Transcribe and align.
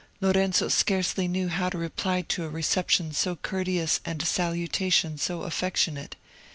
Lorenzo 0.19 0.67
scarcely 0.67 1.27
knew 1.27 1.47
how 1.47 1.69
to 1.69 1.77
reply 1.77 2.23
to 2.23 2.43
a 2.43 2.49
reception 2.49 3.11
so 3.13 3.35
courteous 3.35 3.99
and 4.03 4.23
a 4.23 4.25
salutation 4.25 5.15
so 5.19 5.43
affectionate. 5.43 6.15